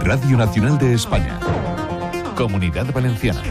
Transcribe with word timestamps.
Radio 0.00 0.36
Nacional 0.36 0.76
de 0.76 0.92
España. 0.92 1.40
Comunidad 2.36 2.92
Valenciana. 2.92 3.42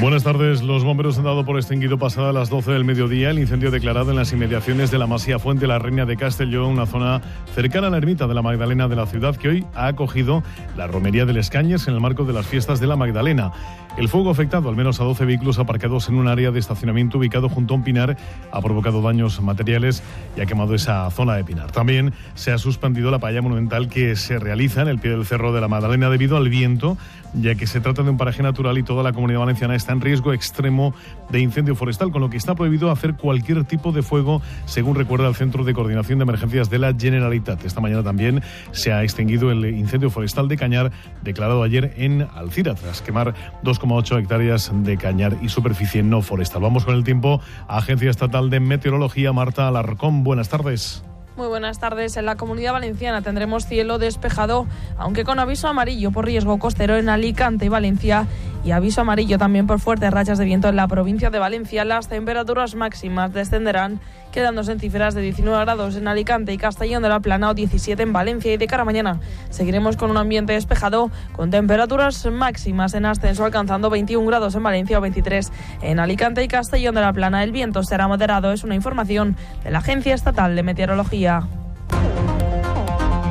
Buenas 0.00 0.22
tardes. 0.22 0.62
Los 0.62 0.84
bomberos 0.84 1.16
han 1.16 1.24
dado 1.24 1.46
por 1.46 1.56
extinguido 1.56 1.96
pasada 1.98 2.30
las 2.34 2.50
12 2.50 2.72
del 2.72 2.84
mediodía 2.84 3.30
el 3.30 3.38
incendio 3.38 3.70
declarado 3.70 4.10
en 4.10 4.16
las 4.16 4.34
inmediaciones 4.34 4.90
de 4.90 4.98
la 4.98 5.06
Masía 5.06 5.38
Fuente 5.38 5.66
La 5.66 5.78
Reina 5.78 6.04
de 6.04 6.18
Castelló, 6.18 6.68
una 6.68 6.84
zona 6.84 7.22
cercana 7.54 7.86
a 7.86 7.90
la 7.90 7.96
ermita 7.96 8.26
de 8.26 8.34
la 8.34 8.42
Magdalena 8.42 8.86
de 8.86 8.96
la 8.96 9.06
ciudad 9.06 9.34
que 9.36 9.48
hoy 9.48 9.64
ha 9.74 9.86
acogido 9.86 10.42
la 10.76 10.86
romería 10.88 11.24
del 11.24 11.38
Escañes 11.38 11.88
en 11.88 11.94
el 11.94 12.00
marco 12.00 12.24
de 12.24 12.34
las 12.34 12.46
fiestas 12.46 12.80
de 12.80 12.86
la 12.86 12.96
Magdalena. 12.96 13.52
El 13.96 14.08
fuego 14.08 14.30
afectado 14.30 14.68
al 14.68 14.74
menos 14.74 15.00
a 15.00 15.04
12 15.04 15.24
vehículos 15.24 15.60
aparcados 15.60 16.08
en 16.08 16.16
un 16.16 16.26
área 16.26 16.50
de 16.50 16.58
estacionamiento 16.58 17.18
ubicado 17.18 17.48
junto 17.48 17.74
a 17.74 17.76
un 17.76 17.84
pinar, 17.84 18.16
ha 18.50 18.60
provocado 18.60 19.00
daños 19.02 19.40
materiales 19.40 20.02
y 20.36 20.40
ha 20.40 20.46
quemado 20.46 20.74
esa 20.74 21.08
zona 21.12 21.36
de 21.36 21.44
pinar. 21.44 21.70
También 21.70 22.12
se 22.34 22.50
ha 22.50 22.58
suspendido 22.58 23.12
la 23.12 23.20
paella 23.20 23.40
monumental 23.40 23.88
que 23.88 24.16
se 24.16 24.40
realiza 24.40 24.82
en 24.82 24.88
el 24.88 24.98
pie 24.98 25.12
del 25.12 25.24
cerro 25.24 25.52
de 25.52 25.60
la 25.60 25.68
Magdalena 25.68 26.10
debido 26.10 26.36
al 26.36 26.48
viento, 26.48 26.98
ya 27.34 27.54
que 27.54 27.68
se 27.68 27.80
trata 27.80 28.02
de 28.02 28.10
un 28.10 28.16
paraje 28.16 28.42
natural 28.42 28.78
y 28.78 28.82
toda 28.82 29.04
la 29.04 29.12
comunidad 29.12 29.40
valenciana 29.40 29.76
está 29.76 29.92
en 29.92 30.00
riesgo 30.00 30.32
extremo 30.32 30.92
de 31.30 31.38
incendio 31.38 31.76
forestal, 31.76 32.10
con 32.10 32.20
lo 32.20 32.30
que 32.30 32.36
está 32.36 32.56
prohibido 32.56 32.90
hacer 32.90 33.14
cualquier 33.14 33.62
tipo 33.62 33.92
de 33.92 34.02
fuego, 34.02 34.42
según 34.66 34.96
recuerda 34.96 35.28
el 35.28 35.36
Centro 35.36 35.62
de 35.62 35.72
Coordinación 35.72 36.18
de 36.18 36.24
Emergencias 36.24 36.68
de 36.68 36.80
la 36.80 36.92
Generalitat. 36.92 37.64
Esta 37.64 37.80
mañana 37.80 38.02
también 38.02 38.42
se 38.72 38.92
ha 38.92 39.04
extinguido 39.04 39.52
el 39.52 39.64
incendio 39.66 40.10
forestal 40.10 40.48
de 40.48 40.56
Cañar, 40.56 40.90
declarado 41.22 41.62
ayer 41.62 41.94
en 41.96 42.26
Alcira, 42.34 42.74
tras 42.74 43.00
quemar 43.00 43.34
dos 43.62 43.78
2,8 43.86 44.20
hectáreas 44.20 44.70
de 44.72 44.96
cañar 44.96 45.36
y 45.42 45.48
superficie 45.48 46.02
no 46.02 46.22
forestal. 46.22 46.62
Vamos 46.62 46.84
con 46.84 46.94
el 46.94 47.04
tiempo. 47.04 47.40
Agencia 47.68 48.10
Estatal 48.10 48.50
de 48.50 48.60
Meteorología, 48.60 49.32
Marta 49.32 49.68
Alarcón. 49.68 50.24
Buenas 50.24 50.48
tardes. 50.48 51.04
Muy 51.36 51.48
buenas 51.48 51.80
tardes. 51.80 52.16
En 52.16 52.26
la 52.26 52.36
comunidad 52.36 52.72
valenciana 52.72 53.20
tendremos 53.22 53.66
cielo 53.66 53.98
despejado, 53.98 54.66
aunque 54.96 55.24
con 55.24 55.40
aviso 55.40 55.66
amarillo 55.66 56.12
por 56.12 56.26
riesgo 56.26 56.58
costero 56.58 56.96
en 56.96 57.08
Alicante 57.08 57.66
y 57.66 57.68
Valencia 57.68 58.28
y 58.64 58.70
aviso 58.70 59.02
amarillo 59.02 59.38
también 59.38 59.66
por 59.66 59.78
fuertes 59.78 60.10
rachas 60.10 60.38
de 60.38 60.44
viento 60.44 60.68
en 60.68 60.76
la 60.76 60.88
provincia 60.88 61.30
de 61.30 61.38
Valencia. 61.38 61.84
Las 61.84 62.08
temperaturas 62.08 62.74
máximas 62.74 63.32
descenderán, 63.32 64.00
quedándose 64.32 64.72
en 64.72 64.80
cifras 64.80 65.14
de 65.14 65.20
19 65.20 65.64
grados 65.64 65.96
en 65.96 66.08
Alicante 66.08 66.52
y 66.52 66.56
Castellón 66.56 67.02
de 67.02 67.10
la 67.10 67.20
Plana 67.20 67.50
o 67.50 67.54
17 67.54 68.02
en 68.02 68.12
Valencia. 68.12 68.52
Y 68.52 68.56
de 68.56 68.66
cara 68.66 68.82
a 68.82 68.86
mañana 68.86 69.20
seguiremos 69.50 69.96
con 69.96 70.10
un 70.10 70.16
ambiente 70.16 70.54
despejado, 70.54 71.10
con 71.32 71.50
temperaturas 71.50 72.24
máximas 72.26 72.94
en 72.94 73.04
ascenso, 73.04 73.44
alcanzando 73.44 73.90
21 73.90 74.26
grados 74.26 74.54
en 74.54 74.62
Valencia 74.62 74.98
o 74.98 75.00
23 75.02 75.52
en 75.82 76.00
Alicante 76.00 76.42
y 76.42 76.48
Castellón 76.48 76.94
de 76.94 77.02
la 77.02 77.12
Plana. 77.12 77.44
El 77.44 77.52
viento 77.52 77.82
será 77.82 78.08
moderado, 78.08 78.52
es 78.52 78.64
una 78.64 78.74
información 78.74 79.36
de 79.62 79.70
la 79.70 79.78
Agencia 79.78 80.14
Estatal 80.14 80.56
de 80.56 80.62
Meteorología. 80.62 81.46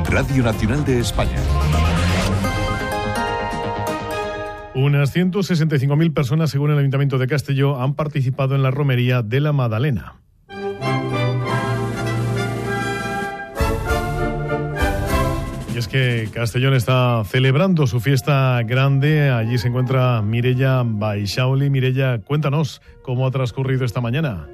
Radio 0.08 0.44
Nacional 0.44 0.84
de 0.84 1.00
España. 1.00 1.40
Unas 4.74 5.14
165.000 5.14 6.12
personas, 6.12 6.50
según 6.50 6.72
el 6.72 6.78
Ayuntamiento 6.78 7.18
de 7.18 7.28
Castelló, 7.28 7.80
han 7.80 7.94
participado 7.94 8.56
en 8.56 8.62
la 8.64 8.72
romería 8.72 9.22
de 9.22 9.40
la 9.40 9.52
Madalena. 9.52 10.16
Y 15.72 15.78
es 15.78 15.86
que 15.86 16.28
Castellón 16.32 16.74
está 16.74 17.22
celebrando 17.24 17.86
su 17.86 18.00
fiesta 18.00 18.60
grande. 18.64 19.30
Allí 19.30 19.58
se 19.58 19.68
encuentra 19.68 20.22
Mirella 20.22 20.82
Baixauli. 20.84 21.70
Mirella, 21.70 22.18
cuéntanos 22.18 22.82
cómo 23.02 23.26
ha 23.26 23.30
transcurrido 23.30 23.84
esta 23.84 24.00
mañana. 24.00 24.48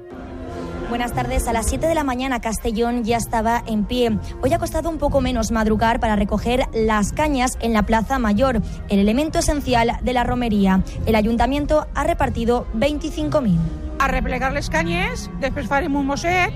Buenas 0.91 1.13
tardes. 1.13 1.47
A 1.47 1.53
las 1.53 1.67
7 1.67 1.87
de 1.87 1.95
la 1.95 2.03
mañana 2.03 2.41
Castellón 2.41 3.05
ya 3.05 3.15
estaba 3.15 3.63
en 3.65 3.85
pie. 3.85 4.11
Hoy 4.41 4.51
ha 4.51 4.59
costado 4.59 4.89
un 4.89 4.97
poco 4.97 5.21
menos 5.21 5.49
madrugar 5.49 6.01
para 6.01 6.17
recoger 6.17 6.65
las 6.73 7.13
cañas 7.13 7.57
en 7.61 7.71
la 7.71 7.83
Plaza 7.83 8.19
Mayor, 8.19 8.61
el 8.89 8.99
elemento 8.99 9.39
esencial 9.39 9.93
de 10.01 10.11
la 10.11 10.25
romería. 10.25 10.83
El 11.05 11.15
ayuntamiento 11.15 11.87
ha 11.95 12.03
repartido 12.03 12.67
25.000. 12.75 13.57
A 13.99 14.09
replegar 14.09 14.51
les 14.51 14.69
canyes, 14.69 15.29
després 15.39 15.71
farem 15.71 15.95
un 15.95 16.11
mosset 16.11 16.51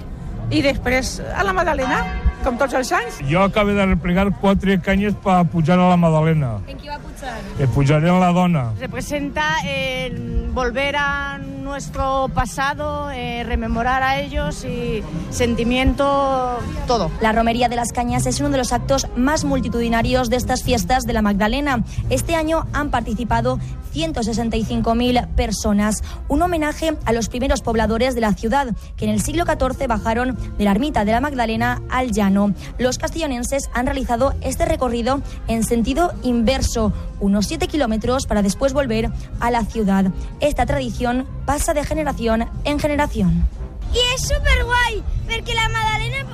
i 0.51 0.59
després 0.61 1.21
a 1.31 1.47
la 1.47 1.55
Madalena, 1.55 2.03
com 2.43 2.59
tots 2.59 2.75
els 2.75 2.91
anys. 2.91 3.23
Jo 3.31 3.47
acabo 3.47 3.71
de 3.71 3.87
replegar 3.87 4.27
quatre 4.43 4.81
canyes 4.83 5.15
per 5.23 5.45
pujar 5.47 5.79
a 5.79 5.93
la 5.95 5.97
Madalena. 5.97 6.57
En 6.67 6.75
qui 6.75 6.91
va 6.91 6.99
pujar? 6.99 7.39
E 7.55 7.71
pujaré 7.71 8.11
en 8.11 8.19
la 8.19 8.33
dona. 8.35 8.73
representa 8.83 9.63
el 9.63 10.51
volver 10.51 10.97
a 10.99 11.39
nuestro 11.65 12.29
pasado, 12.33 13.11
eh, 13.11 13.43
rememorar 13.43 14.03
a 14.03 14.19
ellos 14.21 14.63
y 14.63 15.03
sentimiento, 15.31 16.59
todo. 16.87 17.11
La 17.19 17.33
romería 17.33 17.67
de 17.67 17.75
las 17.75 17.91
cañas 17.91 18.27
es 18.27 18.39
uno 18.39 18.51
de 18.51 18.57
los 18.57 18.71
actos 18.71 19.07
más 19.17 19.43
multitudinarios 19.43 20.29
de 20.29 20.37
estas 20.37 20.63
fiestas 20.63 21.03
de 21.03 21.13
la 21.13 21.23
Magdalena. 21.23 21.83
Este 22.09 22.35
año 22.35 22.67
han 22.71 22.91
participado 22.91 23.59
165.000 23.95 25.27
personas. 25.35 26.03
Un 26.27 26.41
homenaje 26.41 26.95
a 27.05 27.13
los 27.13 27.29
primeros 27.29 27.61
pobladores 27.61 28.13
de 28.13 28.21
la 28.21 28.33
ciudad, 28.33 28.67
que 28.97 29.05
en 29.05 29.11
el 29.11 29.21
siglo 29.21 29.45
XIV 29.45 29.87
bajaron 29.87 30.37
de 30.57 30.63
la 30.63 30.71
ermita 30.71 31.05
de 31.05 31.13
la 31.13 31.21
Magdalena 31.21 31.81
al 31.89 32.11
llano. 32.11 32.53
Los 32.77 32.97
castellonenses 32.97 33.69
han 33.73 33.85
realizado 33.85 34.33
este 34.41 34.65
recorrido 34.65 35.21
en 35.47 35.63
sentido 35.63 36.13
inverso, 36.23 36.93
unos 37.19 37.47
7 37.47 37.67
kilómetros 37.67 38.27
para 38.27 38.41
después 38.41 38.73
volver 38.73 39.09
a 39.39 39.49
la 39.49 39.63
ciudad. 39.63 40.11
Esta 40.41 40.65
tradición 40.65 41.25
pasa 41.45 41.73
de 41.73 41.85
generación 41.85 42.45
en 42.63 42.79
generación. 42.79 43.47
I 43.93 44.01
és 44.15 44.25
superguai, 44.27 44.99
perquè 45.29 45.55
la 45.55 45.69
Madalena 45.71 46.25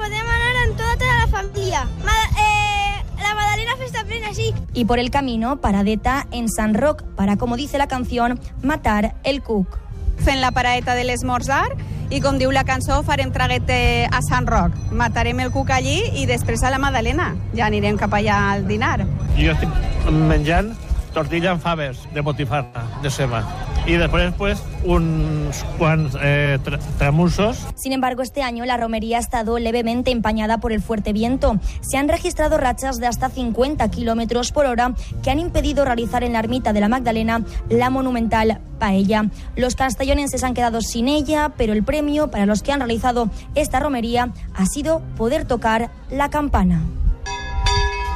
podem 0.00 0.28
anar 0.34 0.52
amb 0.64 0.78
tota, 0.78 1.08
la 1.18 1.26
família. 1.28 1.84
Ma 2.06 2.16
eh, 2.40 3.02
la 3.20 3.34
Madalena 3.34 3.76
festa 3.76 4.04
plena, 4.04 4.32
sí. 4.32 4.54
Y 4.72 4.84
por 4.86 4.98
el 4.98 5.10
camino, 5.10 5.60
paradeta 5.60 6.26
en 6.30 6.48
San 6.48 6.74
Roc, 6.74 7.02
para, 7.16 7.36
como 7.36 7.56
dice 7.56 7.76
la 7.78 7.86
canción, 7.86 8.40
matar 8.62 9.16
el 9.24 9.42
cuc. 9.42 9.78
Fent 10.24 10.40
la 10.40 10.52
paraeta 10.52 10.94
de 10.94 11.04
l'esmorzar 11.04 11.76
i, 12.10 12.20
com 12.20 12.38
diu 12.40 12.50
la 12.52 12.64
cançó, 12.64 13.02
farem 13.04 13.32
traguete 13.32 14.08
a 14.10 14.20
Sant 14.24 14.48
Roc. 14.48 14.74
Matarem 14.92 15.40
el 15.40 15.52
cuc 15.52 15.70
allí 15.70 16.00
i 16.20 16.26
després 16.26 16.64
a 16.64 16.72
la 16.72 16.80
Madalena. 16.82 17.34
Ja 17.56 17.68
anirem 17.68 18.00
cap 18.00 18.16
allà 18.16 18.40
al 18.52 18.66
dinar. 18.68 19.04
Jo 19.36 19.52
estic 19.52 20.10
menjant 20.10 20.74
tortilla 21.14 21.52
amb 21.54 21.62
faves 21.62 22.06
de 22.14 22.24
botifarra, 22.24 22.86
de 23.02 23.10
ceba. 23.10 23.44
I 23.86 23.96
després, 23.96 24.32
pues, 24.36 24.62
uns 24.84 25.64
quants 25.78 26.16
eh, 26.20 26.58
tra 26.62 26.78
tramussos. 26.98 27.58
Sin 27.76 27.92
embargo, 27.92 28.22
este 28.22 28.42
año 28.42 28.64
la 28.64 28.76
romería 28.76 29.16
ha 29.16 29.20
estado 29.20 29.58
levemente 29.58 30.10
empañada 30.10 30.58
por 30.58 30.72
el 30.72 30.82
fuerte 30.82 31.12
viento. 31.12 31.58
Se 31.80 31.96
han 31.96 32.08
registrado 32.08 32.58
rachas 32.58 32.98
de 32.98 33.06
hasta 33.06 33.30
50 33.30 33.88
kilómetros 33.90 34.52
por 34.52 34.66
hora 34.66 34.94
que 35.22 35.30
han 35.30 35.38
impedido 35.38 35.84
realizar 35.84 36.24
en 36.24 36.34
la 36.34 36.40
ermita 36.40 36.72
de 36.72 36.80
la 36.80 36.88
Magdalena 36.88 37.42
la 37.68 37.90
monumental 37.90 38.60
paella. 38.78 39.26
Los 39.56 39.76
castellonenses 39.76 40.44
han 40.44 40.54
quedado 40.54 40.80
sin 40.82 41.08
ella, 41.08 41.52
pero 41.56 41.72
el 41.72 41.82
premio 41.82 42.30
para 42.30 42.46
los 42.46 42.62
que 42.62 42.72
han 42.72 42.80
realizado 42.80 43.30
esta 43.54 43.80
romería 43.80 44.30
ha 44.54 44.66
sido 44.66 45.00
poder 45.16 45.46
tocar 45.46 45.90
la 46.10 46.28
campana. 46.30 46.82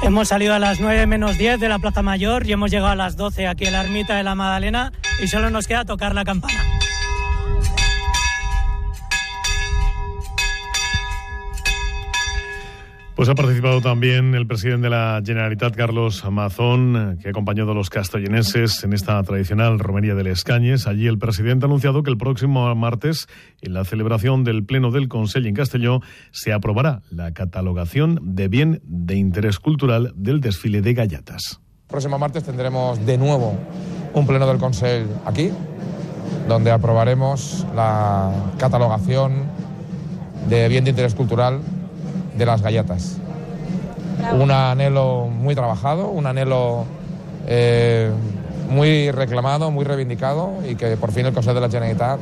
Hemos 0.03 0.29
salido 0.29 0.53
a 0.53 0.59
las 0.59 0.81
9 0.81 1.07
menos 1.07 1.39
10 1.39 1.59
de 1.59 1.69
la 1.69 1.79
Plaza 1.79 2.03
Mayor 2.03 2.47
y 2.47 2.53
hemos 2.53 2.71
llegado 2.71 2.91
a 2.91 2.97
las 2.97 3.17
12 3.17 3.47
aquí 3.47 3.65
en 3.65 3.73
la 3.73 3.83
ermita 3.83 4.15
de 4.17 4.23
la 4.23 4.35
Magdalena 4.35 4.93
y 5.23 5.29
solo 5.29 5.51
nos 5.51 5.67
queda 5.67 5.85
tocar 5.85 6.15
la 6.15 6.25
campana. 6.25 6.63
Pues 13.15 13.29
ha 13.29 13.37
participado 13.37 13.81
también 13.81 14.35
el 14.35 14.49
presidente 14.49 14.85
de 14.85 14.91
la 14.91 15.23
Generalitat, 15.25 15.77
Carlos 15.77 16.25
Mazón, 16.29 17.17
que 17.23 17.29
ha 17.29 17.31
acompañado 17.31 17.71
a 17.71 17.75
los 17.75 17.89
castellonenses 17.89 18.83
en 18.83 18.93
esta 18.93 19.23
tradicional 19.23 19.79
romería 19.79 20.17
del 20.17 20.27
Escañes. 20.27 20.89
Allí 20.89 21.07
el 21.07 21.17
presidente 21.17 21.65
ha 21.65 21.69
anunciado 21.69 22.03
que 22.03 22.11
el 22.11 22.19
próximo 22.19 22.75
martes, 22.75 23.29
en 23.63 23.73
la 23.73 23.85
celebración 23.85 24.43
del 24.43 24.65
Pleno 24.65 24.91
del 24.91 25.07
Consejo 25.07 25.47
en 25.47 25.55
Castelló, 25.55 26.01
se 26.33 26.53
aprobará 26.53 27.03
la 27.09 27.33
catalogación 27.33 28.19
de 28.21 28.49
bien 28.49 28.83
de 28.85 29.15
interés 29.15 29.61
cultural 29.61 30.13
del 30.17 30.41
desfile 30.41 30.81
de 30.81 30.95
gallatas. 30.95 31.61
Próximo 31.87 32.19
martes 32.19 32.43
tendremos 32.43 33.07
de 33.07 33.17
nuevo 33.17 33.57
un 34.15 34.27
Pleno 34.27 34.47
del 34.47 34.59
Consejo 34.59 35.11
aquí, 35.27 35.53
donde 36.49 36.71
aprobaremos 36.71 37.67
la 37.75 38.31
catalogación 38.59 39.45
de 40.49 40.69
bien 40.69 40.85
de 40.85 40.91
interés 40.91 41.15
cultural 41.15 41.61
de 42.37 42.47
las 42.47 42.63
gallatas. 42.63 43.19
Un 44.39 44.51
anhelo 44.51 45.27
muy 45.27 45.55
trabajado, 45.55 46.09
un 46.09 46.27
anhelo 46.27 46.85
eh, 47.47 48.11
muy 48.71 49.11
reclamado, 49.11 49.71
muy 49.71 49.85
reivindicado 49.85 50.53
y 50.69 50.77
que 50.77 50.97
por 50.97 51.13
fin 51.13 51.27
el 51.27 51.33
Consejo 51.35 51.55
de 51.55 51.61
la 51.61 51.69
Generalitat 51.69 52.19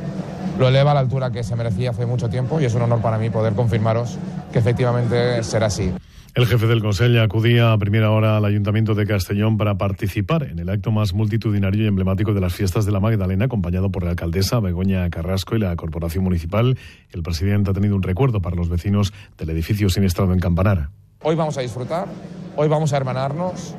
lo 0.57 0.67
eleva 0.67 0.91
a 0.91 0.93
la 0.93 0.99
altura 0.99 1.31
que 1.31 1.43
se 1.43 1.55
merecía 1.55 1.91
hace 1.91 2.05
mucho 2.05 2.29
tiempo 2.29 2.59
y 2.59 2.65
es 2.65 2.73
un 2.73 2.83
honor 2.83 3.01
para 3.01 3.17
mí 3.17 3.29
poder 3.29 3.53
confirmaros 3.53 4.17
que 4.51 4.59
efectivamente 4.59 5.43
será 5.43 5.67
así. 5.67 5.91
El 6.35 6.47
jefe 6.47 6.65
del 6.65 6.81
Consejo 6.81 7.21
acudía 7.21 7.73
a 7.73 7.77
primera 7.77 8.09
hora 8.09 8.37
al 8.37 8.45
Ayuntamiento 8.45 8.95
de 8.95 9.05
Castellón 9.05 9.55
para 9.55 9.77
participar 9.77 10.41
en 10.41 10.57
el 10.57 10.67
acto 10.67 10.91
más 10.91 11.13
multitudinario 11.13 11.83
y 11.83 11.87
emblemático 11.87 12.33
de 12.33 12.41
las 12.41 12.55
fiestas 12.55 12.85
de 12.85 12.91
la 12.91 12.99
Magdalena, 12.99 13.45
acompañado 13.45 13.91
por 13.91 14.03
la 14.03 14.09
alcaldesa 14.09 14.59
Begoña 14.59 15.07
Carrasco 15.11 15.55
y 15.55 15.59
la 15.59 15.75
Corporación 15.75 16.23
Municipal. 16.23 16.75
El 17.11 17.21
presidente 17.21 17.69
ha 17.69 17.73
tenido 17.73 17.95
un 17.95 18.01
recuerdo 18.01 18.41
para 18.41 18.55
los 18.55 18.67
vecinos 18.67 19.13
del 19.37 19.51
edificio 19.51 19.89
siniestrado 19.89 20.33
en 20.33 20.39
Campanar. 20.39 20.89
Hoy 21.21 21.35
vamos 21.35 21.55
a 21.59 21.61
disfrutar, 21.61 22.07
hoy 22.55 22.67
vamos 22.67 22.93
a 22.93 22.97
hermanarnos, 22.97 23.75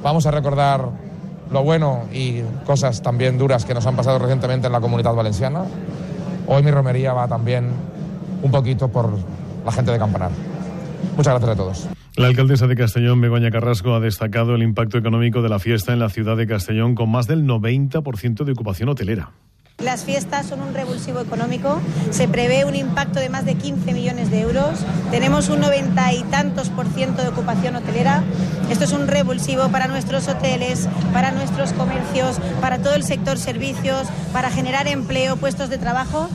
vamos 0.00 0.26
a 0.26 0.30
recordar 0.30 1.09
lo 1.52 1.62
bueno 1.62 2.04
y 2.12 2.42
cosas 2.64 3.02
también 3.02 3.38
duras 3.38 3.64
que 3.64 3.74
nos 3.74 3.86
han 3.86 3.96
pasado 3.96 4.18
recientemente 4.18 4.66
en 4.66 4.72
la 4.72 4.80
comunidad 4.80 5.14
valenciana. 5.14 5.64
Hoy 6.46 6.62
mi 6.62 6.70
romería 6.70 7.12
va 7.12 7.28
también 7.28 7.70
un 8.42 8.50
poquito 8.50 8.88
por 8.88 9.10
la 9.64 9.72
gente 9.72 9.92
de 9.92 9.98
Campanar. 9.98 10.30
Muchas 11.16 11.34
gracias 11.34 11.50
a 11.50 11.56
todos. 11.56 11.88
La 12.16 12.26
alcaldesa 12.26 12.66
de 12.66 12.76
Castellón, 12.76 13.20
Begoña 13.20 13.50
Carrasco, 13.50 13.94
ha 13.94 14.00
destacado 14.00 14.54
el 14.54 14.62
impacto 14.62 14.98
económico 14.98 15.42
de 15.42 15.48
la 15.48 15.58
fiesta 15.58 15.92
en 15.92 16.00
la 16.00 16.08
ciudad 16.08 16.36
de 16.36 16.46
Castellón 16.46 16.94
con 16.94 17.10
más 17.10 17.26
del 17.26 17.44
90% 17.46 18.44
de 18.44 18.52
ocupación 18.52 18.88
hotelera. 18.88 19.30
Las 19.82 20.04
fiestas 20.04 20.46
son 20.46 20.60
un 20.60 20.74
revulsivo 20.74 21.20
económico, 21.20 21.80
se 22.10 22.28
prevé 22.28 22.66
un 22.66 22.76
impacto 22.76 23.18
de 23.18 23.30
más 23.30 23.46
de 23.46 23.54
15 23.54 23.94
millones 23.94 24.30
de 24.30 24.40
euros, 24.40 24.80
tenemos 25.10 25.48
un 25.48 25.60
noventa 25.60 26.12
y 26.12 26.22
tantos 26.24 26.68
por 26.68 26.86
ciento 26.86 27.22
de 27.22 27.28
ocupación 27.28 27.76
hotelera. 27.76 28.22
Esto 28.70 28.84
es 28.84 28.92
un 28.92 29.08
revulsivo 29.08 29.68
para 29.70 29.88
nuestros 29.88 30.28
hoteles, 30.28 30.86
para 31.14 31.30
nuestros 31.30 31.72
comercios, 31.72 32.38
para 32.60 32.78
todo 32.78 32.94
el 32.94 33.04
sector 33.04 33.38
servicios, 33.38 34.06
para 34.34 34.50
generar 34.50 34.86
empleo, 34.86 35.36
puestos 35.36 35.70
de 35.70 35.78
trabajo 35.78 36.28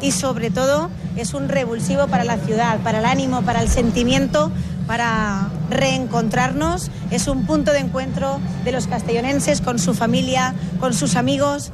y 0.00 0.12
sobre 0.12 0.50
todo 0.50 0.88
es 1.16 1.34
un 1.34 1.48
revulsivo 1.48 2.06
para 2.06 2.24
la 2.24 2.36
ciudad, 2.36 2.78
para 2.80 3.00
el 3.00 3.04
ánimo, 3.04 3.42
para 3.42 3.62
el 3.62 3.68
sentimiento, 3.68 4.52
para 4.86 5.48
reencontrarnos. 5.70 6.90
Es 7.10 7.26
un 7.26 7.46
punto 7.46 7.72
de 7.72 7.80
encuentro 7.80 8.38
de 8.64 8.72
los 8.72 8.86
castellonenses 8.86 9.60
con 9.60 9.80
su 9.80 9.92
familia, 9.92 10.54
con 10.78 10.94
sus 10.94 11.16
amigos. 11.16 11.72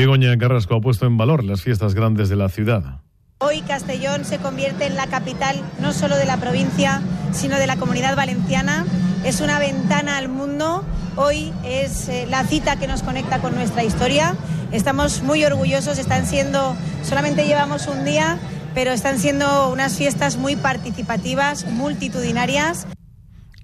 Begoña 0.00 0.34
Carrasco 0.38 0.76
ha 0.76 0.80
puesto 0.80 1.04
en 1.04 1.18
valor 1.18 1.44
las 1.44 1.60
fiestas 1.60 1.92
grandes 1.92 2.30
de 2.30 2.36
la 2.36 2.48
ciudad. 2.48 3.02
Hoy 3.36 3.60
Castellón 3.60 4.24
se 4.24 4.38
convierte 4.38 4.86
en 4.86 4.96
la 4.96 5.08
capital 5.08 5.60
no 5.78 5.92
solo 5.92 6.16
de 6.16 6.24
la 6.24 6.38
provincia, 6.38 7.02
sino 7.32 7.58
de 7.58 7.66
la 7.66 7.76
comunidad 7.76 8.16
valenciana. 8.16 8.86
Es 9.26 9.42
una 9.42 9.58
ventana 9.58 10.16
al 10.16 10.30
mundo. 10.30 10.86
Hoy 11.16 11.52
es 11.64 12.08
eh, 12.08 12.26
la 12.30 12.44
cita 12.44 12.76
que 12.76 12.86
nos 12.86 13.02
conecta 13.02 13.42
con 13.42 13.54
nuestra 13.54 13.84
historia. 13.84 14.36
Estamos 14.72 15.22
muy 15.22 15.44
orgullosos. 15.44 15.98
Están 15.98 16.24
siendo, 16.24 16.74
solamente 17.02 17.44
llevamos 17.44 17.86
un 17.86 18.06
día, 18.06 18.38
pero 18.74 18.92
están 18.92 19.18
siendo 19.18 19.70
unas 19.70 19.98
fiestas 19.98 20.38
muy 20.38 20.56
participativas, 20.56 21.66
multitudinarias. 21.66 22.86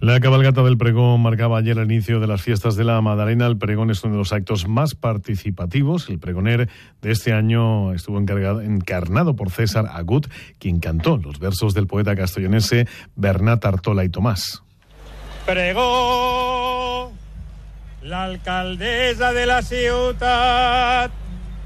La 0.06 0.20
cabalgata 0.20 0.62
del 0.62 0.78
pregón 0.78 1.20
marcaba 1.20 1.58
ayer 1.58 1.76
el 1.78 1.90
inicio 1.90 2.20
de 2.20 2.28
las 2.28 2.40
fiestas 2.40 2.76
de 2.76 2.84
la 2.84 3.00
Madalena. 3.00 3.48
El 3.48 3.58
pregón 3.58 3.90
es 3.90 4.04
uno 4.04 4.12
de 4.12 4.18
los 4.18 4.32
actos 4.32 4.68
más 4.68 4.94
participativos. 4.94 6.08
El 6.08 6.20
pregoner 6.20 6.68
de 7.02 7.10
este 7.10 7.32
año 7.32 7.92
estuvo 7.92 8.16
encarnado 8.16 9.34
por 9.34 9.50
César 9.50 9.86
Agut, 9.92 10.28
quien 10.60 10.78
cantó 10.78 11.16
los 11.16 11.40
versos 11.40 11.74
del 11.74 11.88
poeta 11.88 12.14
castellonense 12.14 12.86
Bernat 13.16 13.64
Artola 13.64 14.04
y 14.04 14.08
Tomás. 14.08 14.62
Pregó 15.44 17.10
la 18.02 18.22
alcaldesa 18.26 19.32
de 19.32 19.46
la 19.46 19.60
ciudad 19.60 21.10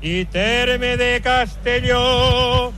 y 0.01 0.25
terme 0.25 0.97
de 0.97 1.21
Castelló, 1.21 2.73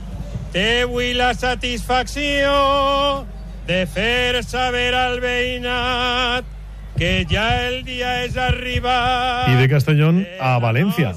te 0.51 0.83
voy 0.83 1.13
la 1.13 1.33
satisfacción 1.33 3.31
de 3.67 3.85
fer 3.87 4.43
saber 4.43 4.93
al 4.95 5.19
veïnat 5.23 6.45
que 6.97 7.25
ya 7.25 7.67
el 7.67 7.83
día 7.83 8.23
es 8.23 8.37
arriba. 8.37 9.45
Y 9.47 9.55
de 9.55 9.69
Castellón 9.69 10.27
a 10.39 10.59
Valencia. 10.59 11.13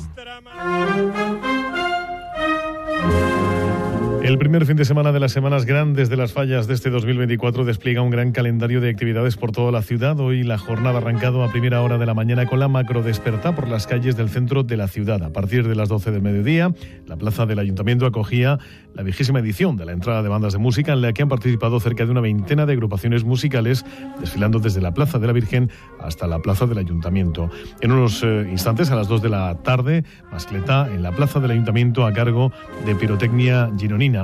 El 4.26 4.38
primer 4.38 4.67
fin 4.67 4.75
de 4.75 4.84
semana 4.84 5.12
de 5.12 5.20
las 5.20 5.31
semanas 5.31 5.67
grandes 5.67 6.08
de 6.08 6.17
las 6.17 6.32
fallas 6.32 6.67
de 6.67 6.75
este 6.75 6.90
2024 6.90 7.64
despliega 7.64 8.02
un 8.02 8.11
gran 8.11 8.32
calendario 8.32 8.81
de 8.81 8.90
actividades 8.90 9.37
por 9.37 9.52
toda 9.52 9.70
la 9.70 9.82
ciudad. 9.82 10.19
Hoy 10.19 10.43
la 10.43 10.58
jornada 10.58 10.96
ha 10.96 11.00
arrancado 11.00 11.44
a 11.44 11.52
primera 11.52 11.81
hora 11.81 11.96
de 11.96 12.06
la 12.06 12.14
mañana 12.14 12.44
con 12.46 12.58
la 12.58 12.67
macro 12.67 13.05
desperta 13.05 13.55
por 13.55 13.69
las 13.69 13.87
calles 13.87 14.17
del 14.17 14.28
centro 14.28 14.64
de 14.64 14.76
la 14.76 14.88
ciudad. 14.88 15.23
A 15.23 15.32
partir 15.32 15.69
de 15.69 15.76
las 15.76 15.88
12 15.88 16.11
del 16.11 16.23
mediodía, 16.23 16.75
la 17.06 17.17
plaza 17.17 17.46
del 17.46 17.61
ayuntamiento 17.61 18.05
acogía 18.05 18.58
la 18.94 19.05
vigésima 19.05 19.38
edición 19.38 19.76
de 19.76 19.84
la 19.84 19.93
entrada 19.93 20.25
de 20.25 20.28
bandas 20.28 20.55
de 20.55 20.58
música 20.58 20.93
en 20.93 21.02
la 21.02 21.12
que 21.12 21.23
han 21.23 21.28
participado 21.28 21.78
cerca 21.78 22.05
de 22.05 22.11
una 22.11 22.20
veintena 22.20 22.67
de 22.67 22.73
agrupaciones 22.73 23.23
musicales 23.23 23.84
desfilando 24.19 24.58
desde 24.58 24.81
la 24.81 24.93
plaza 24.93 25.20
de 25.20 25.28
la 25.28 25.34
Virgen 25.34 25.70
hasta 26.00 26.26
la 26.26 26.40
plaza 26.40 26.67
del 26.67 26.78
ayuntamiento. 26.78 27.49
En 27.81 27.93
unos 27.93 28.25
eh, 28.25 28.49
instantes, 28.50 28.90
a 28.90 28.96
las 28.96 29.06
2 29.06 29.23
de 29.23 29.28
la 29.28 29.55
tarde, 29.62 30.02
mascleta 30.32 30.88
en 30.93 31.05
la 31.05 31.12
plaza 31.12 31.38
del 31.38 31.52
ayuntamiento 31.52 32.05
a 32.05 32.12
cargo 32.12 32.50
de 32.84 32.96
pirotecnia 32.96 33.70
gironina. 33.78 34.15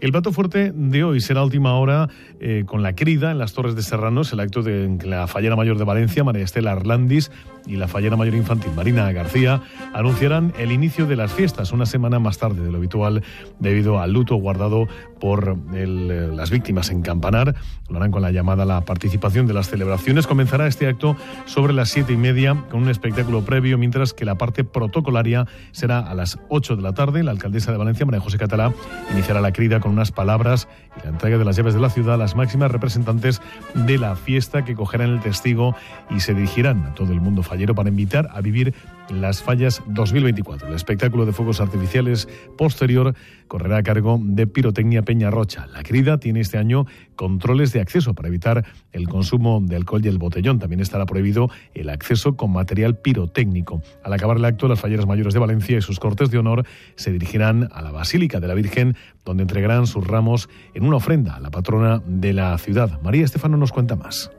El 0.00 0.12
plato 0.12 0.32
fuerte 0.32 0.70
de 0.72 1.02
hoy 1.02 1.20
será 1.20 1.42
última 1.42 1.74
hora 1.74 2.08
eh, 2.40 2.62
con 2.66 2.84
la 2.84 2.94
crida 2.94 3.32
en 3.32 3.38
las 3.38 3.52
Torres 3.52 3.74
de 3.74 3.82
Serranos, 3.82 4.32
el 4.32 4.38
acto 4.38 4.62
de 4.62 4.96
la 5.04 5.26
fallera 5.26 5.56
mayor 5.56 5.76
de 5.76 5.82
Valencia, 5.82 6.22
María 6.22 6.44
Estela 6.44 6.70
Arlandis, 6.70 7.32
y 7.68 7.76
la 7.76 7.86
fallera 7.86 8.16
mayor 8.16 8.34
infantil, 8.34 8.72
Marina 8.74 9.12
García, 9.12 9.60
anunciarán 9.92 10.52
el 10.58 10.72
inicio 10.72 11.06
de 11.06 11.16
las 11.16 11.32
fiestas 11.32 11.72
una 11.72 11.86
semana 11.86 12.18
más 12.18 12.38
tarde 12.38 12.64
de 12.64 12.72
lo 12.72 12.78
habitual 12.78 13.22
debido 13.58 14.00
al 14.00 14.12
luto 14.12 14.36
guardado 14.36 14.88
por 15.20 15.56
eh, 15.74 15.86
las 16.34 16.50
víctimas 16.50 16.90
en 16.90 17.02
Campanar. 17.02 17.54
Lo 17.88 17.98
harán 17.98 18.10
con 18.10 18.22
la 18.22 18.30
llamada 18.30 18.64
la 18.64 18.80
participación 18.82 19.46
de 19.46 19.54
las 19.54 19.68
celebraciones. 19.68 20.26
Comenzará 20.26 20.66
este 20.66 20.86
acto 20.86 21.16
sobre 21.46 21.72
las 21.72 21.90
siete 21.90 22.12
y 22.12 22.16
media 22.16 22.64
con 22.70 22.82
un 22.82 22.88
espectáculo 22.88 23.42
previo, 23.44 23.78
mientras 23.78 24.14
que 24.14 24.24
la 24.24 24.36
parte 24.36 24.64
protocolaria 24.64 25.46
será 25.72 25.98
a 25.98 26.14
las 26.14 26.38
ocho 26.48 26.76
de 26.76 26.82
la 26.82 26.92
tarde. 26.92 27.22
La 27.22 27.30
alcaldesa 27.32 27.72
de 27.72 27.78
Valencia, 27.78 28.06
María 28.06 28.20
José 28.20 28.38
Catalá, 28.38 28.72
iniciará 29.12 29.40
la 29.40 29.52
crida 29.52 29.80
con 29.80 29.92
unas 29.92 30.12
palabras 30.12 30.68
y 30.96 31.04
la 31.04 31.10
entrega 31.10 31.38
de 31.38 31.44
las 31.44 31.56
llaves 31.56 31.74
de 31.74 31.80
la 31.80 31.90
ciudad 31.90 32.14
a 32.14 32.18
las 32.18 32.36
máximas 32.36 32.70
representantes 32.70 33.42
de 33.74 33.98
la 33.98 34.16
fiesta 34.16 34.64
que 34.64 34.74
cogerán 34.74 35.10
el 35.10 35.20
testigo 35.20 35.74
y 36.10 36.20
se 36.20 36.34
dirigirán 36.34 36.84
a 36.84 36.94
todo 36.94 37.12
el 37.12 37.20
mundo 37.20 37.42
para 37.66 37.88
invitar 37.88 38.28
a 38.32 38.40
vivir 38.40 38.72
las 39.10 39.42
fallas 39.42 39.82
2024. 39.88 40.68
El 40.68 40.74
espectáculo 40.74 41.26
de 41.26 41.32
fuegos 41.32 41.60
artificiales 41.60 42.28
posterior 42.56 43.14
correrá 43.48 43.78
a 43.78 43.82
cargo 43.82 44.20
de 44.22 44.46
Pirotecnia 44.46 45.02
Peña 45.02 45.30
Rocha. 45.30 45.66
La 45.66 45.82
crida 45.82 46.18
tiene 46.18 46.40
este 46.40 46.56
año 46.56 46.86
controles 47.16 47.72
de 47.72 47.80
acceso 47.80 48.14
para 48.14 48.28
evitar 48.28 48.64
el 48.92 49.08
consumo 49.08 49.60
de 49.60 49.74
alcohol 49.74 50.04
y 50.04 50.08
el 50.08 50.18
botellón. 50.18 50.60
También 50.60 50.80
estará 50.80 51.04
prohibido 51.04 51.50
el 51.74 51.88
acceso 51.88 52.36
con 52.36 52.52
material 52.52 52.96
pirotécnico. 52.98 53.82
Al 54.04 54.12
acabar 54.12 54.36
el 54.36 54.44
acto, 54.44 54.68
las 54.68 54.78
falleras 54.78 55.06
mayores 55.06 55.34
de 55.34 55.40
Valencia 55.40 55.78
y 55.78 55.82
sus 55.82 55.98
cortes 55.98 56.30
de 56.30 56.38
honor 56.38 56.64
se 56.94 57.10
dirigirán 57.10 57.68
a 57.72 57.82
la 57.82 57.90
Basílica 57.90 58.38
de 58.38 58.46
la 58.46 58.54
Virgen, 58.54 58.96
donde 59.24 59.42
entregarán 59.42 59.88
sus 59.88 60.06
ramos 60.06 60.48
en 60.74 60.84
una 60.84 60.98
ofrenda 60.98 61.34
a 61.34 61.40
la 61.40 61.50
patrona 61.50 62.00
de 62.06 62.32
la 62.32 62.56
ciudad. 62.58 63.00
María 63.02 63.24
Estefano 63.24 63.56
nos 63.56 63.72
cuenta 63.72 63.96
más. 63.96 64.30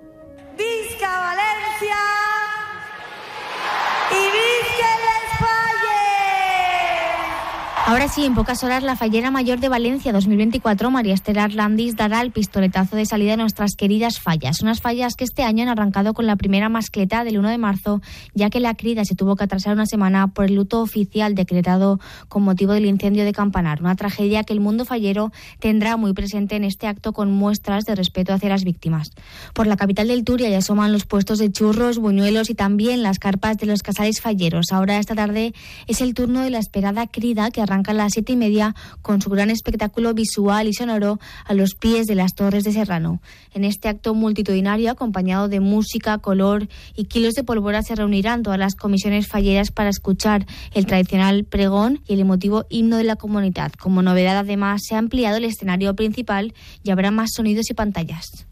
Ahora 7.90 8.08
sí, 8.08 8.24
en 8.24 8.36
pocas 8.36 8.64
horas, 8.64 8.84
la 8.84 8.96
fallera 8.96 9.32
mayor 9.32 9.60
de 9.60 9.68
Valencia 9.68 10.14
2024, 10.14 10.92
María 10.92 11.16
Estela 11.16 11.46
Arlandis, 11.46 11.96
dará 11.96 12.22
el 12.22 12.30
pistoletazo 12.30 12.96
de 12.96 13.08
salida 13.08 13.34
a 13.34 13.38
nuestras 13.38 13.72
queridas 13.76 14.20
fallas. 14.20 14.62
Unas 14.62 14.80
fallas 14.80 15.16
que 15.16 15.24
este 15.24 15.42
año 15.42 15.64
han 15.64 15.70
arrancado 15.70 16.14
con 16.14 16.28
la 16.28 16.36
primera 16.36 16.70
mascleta 16.70 17.24
del 17.24 17.40
1 17.40 17.50
de 17.50 17.58
marzo, 17.58 18.00
ya 18.36 18.52
que 18.52 18.60
la 18.60 18.76
crida 18.76 19.06
se 19.06 19.16
tuvo 19.16 19.36
que 19.36 19.46
atrasar 19.46 19.74
una 19.74 19.88
semana 19.88 20.28
por 20.28 20.46
el 20.46 20.54
luto 20.54 20.82
oficial 20.82 21.34
decretado 21.34 22.00
con 22.28 22.44
motivo 22.44 22.74
del 22.74 22.86
incendio 22.86 23.26
de 23.26 23.32
Campanar. 23.32 23.82
Una 23.82 23.96
tragedia 23.96 24.44
que 24.44 24.54
el 24.54 24.60
mundo 24.60 24.86
fallero 24.86 25.32
tendrá 25.58 25.98
muy 25.98 26.14
presente 26.14 26.58
en 26.58 26.66
este 26.66 26.86
acto 26.86 27.12
con 27.12 27.32
muestras 27.32 27.86
de 27.86 27.96
respeto 27.96 28.34
hacia 28.34 28.50
las 28.50 28.66
víctimas. 28.66 29.14
Por 29.56 29.66
la 29.66 29.78
capital 29.78 30.10
del 30.10 30.24
Turia 30.24 30.48
ya 30.48 30.60
asoman 30.60 30.92
los 30.92 31.08
puestos 31.08 31.40
de 31.40 31.52
churros, 31.52 31.98
buñuelos 31.98 32.52
y 32.52 32.54
también 32.54 33.02
las 33.02 33.18
carpas 33.18 33.58
de 33.58 33.66
los 33.66 33.82
casales 33.82 34.22
falleros. 34.22 34.68
Ahora, 34.72 35.00
esta 35.00 35.16
tarde, 35.16 35.56
es 35.88 36.02
el 36.02 36.14
turno 36.14 36.42
de 36.42 36.52
la 36.52 36.60
esperada 36.60 37.08
crida 37.08 37.50
que 37.50 37.64
arranca 37.64 37.79
a 37.88 37.94
las 37.94 38.14
siete 38.14 38.34
y 38.34 38.36
media 38.36 38.76
con 39.02 39.22
su 39.22 39.30
gran 39.30 39.50
espectáculo 39.50 40.14
visual 40.14 40.68
y 40.68 40.74
sonoro 40.74 41.20
a 41.46 41.54
los 41.54 41.76
pies 41.76 42.06
de 42.08 42.16
las 42.16 42.36
Torres 42.36 42.64
de 42.64 42.72
Serrano. 42.72 43.22
En 43.54 43.64
este 43.64 43.88
acto 43.88 44.14
multitudinario, 44.14 44.92
acompañado 44.92 45.48
de 45.48 45.60
música, 45.60 46.18
color 46.18 46.68
y 46.96 47.06
kilos 47.06 47.34
de 47.34 47.44
pólvora, 47.44 47.82
se 47.84 47.96
reunirán 47.96 48.44
todas 48.44 48.60
las 48.60 48.76
comisiones 48.76 49.28
falleras 49.28 49.72
para 49.72 49.90
escuchar 49.90 50.46
el 50.74 50.86
tradicional 50.86 51.46
pregón 51.46 52.02
y 52.08 52.14
el 52.14 52.20
emotivo 52.20 52.66
himno 52.70 52.98
de 52.98 53.04
la 53.04 53.16
comunidad. 53.16 53.72
Como 53.74 54.02
novedad, 54.02 54.38
además, 54.38 54.82
se 54.84 54.96
ha 54.96 54.98
ampliado 54.98 55.38
el 55.38 55.46
escenario 55.46 55.96
principal 55.96 56.54
y 56.84 56.92
habrá 56.92 57.12
más 57.12 57.30
sonidos 57.34 57.70
y 57.70 57.74
pantallas. 57.74 58.49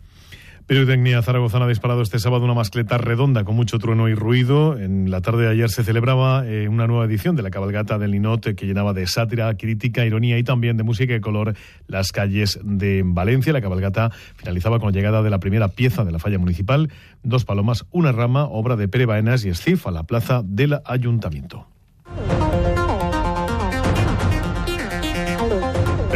Pirotecnia 0.67 1.21
Zaragozana 1.21 1.63
ha 1.63 1.69
disparado 1.69 2.01
este 2.01 2.19
sábado 2.19 2.43
una 2.43 2.53
mascleta 2.53 2.97
redonda 2.97 3.45
con 3.45 3.55
mucho 3.55 3.79
trueno 3.79 4.09
y 4.09 4.15
ruido. 4.15 4.77
En 4.77 5.09
la 5.09 5.21
tarde 5.21 5.43
de 5.43 5.51
ayer 5.51 5.69
se 5.69 5.85
celebraba 5.85 6.45
eh, 6.45 6.67
una 6.67 6.87
nueva 6.87 7.05
edición 7.05 7.37
de 7.37 7.41
la 7.41 7.51
cabalgata 7.51 7.97
del 7.97 8.11
Linot 8.11 8.53
que 8.53 8.65
llenaba 8.65 8.91
de 8.91 9.07
sátira, 9.07 9.55
crítica, 9.55 10.05
ironía 10.05 10.37
y 10.37 10.43
también 10.43 10.75
de 10.75 10.83
música 10.83 11.15
y 11.15 11.21
color 11.21 11.55
las 11.87 12.11
calles 12.11 12.59
de 12.63 13.01
Valencia. 13.05 13.53
La 13.53 13.61
cabalgata 13.61 14.11
finalizaba 14.35 14.79
con 14.79 14.91
la 14.91 14.97
llegada 14.97 15.23
de 15.23 15.29
la 15.29 15.39
primera 15.39 15.69
pieza 15.69 16.03
de 16.03 16.11
la 16.11 16.19
falla 16.19 16.37
municipal, 16.37 16.91
dos 17.23 17.45
palomas, 17.45 17.85
una 17.91 18.11
rama, 18.11 18.43
obra 18.43 18.75
de 18.75 18.89
Pere 18.89 19.05
Baenas 19.05 19.45
y 19.45 19.49
Escif 19.49 19.87
a 19.87 19.91
la 19.91 20.03
plaza 20.03 20.41
del 20.43 20.81
Ayuntamiento. 20.83 21.76